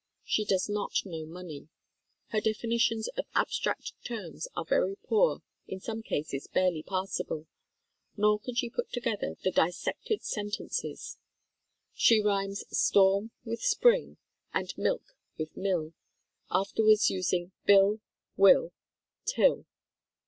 She 0.23 0.45
does 0.45 0.67
not 0.67 1.05
know 1.05 1.27
money. 1.27 1.67
Her 2.29 2.41
definitions 2.41 3.07
of 3.09 3.27
abstract 3.35 3.93
terms 4.03 4.47
are 4.55 4.65
very 4.65 4.95
poor, 4.95 5.43
in 5.67 5.79
some 5.79 6.01
cases 6.01 6.47
barely 6.47 6.81
passable, 6.81 7.45
nor 8.17 8.39
can 8.39 8.55
she 8.55 8.71
put 8.71 8.91
together 8.91 9.35
the 9.43 9.51
dis 9.51 9.79
sected 9.87 10.23
sentences. 10.23 11.17
She 11.93 12.19
rhymes 12.19 12.63
"storm" 12.75 13.29
with 13.45 13.61
"spring," 13.61 14.17
and 14.51 14.75
"milk" 14.75 15.03
with 15.37 15.55
"mill," 15.55 15.93
afterwards 16.49 17.11
using 17.11 17.51
"bill," 17.67 17.99
"will," 18.37 18.71
"till." 19.25 19.67